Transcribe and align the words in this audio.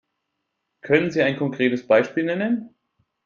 Können 0.81 1.11
Sie 1.11 1.21
ein 1.21 1.37
konkretes 1.37 1.85
Beispiel 1.85 2.23
nennen? 2.23 2.73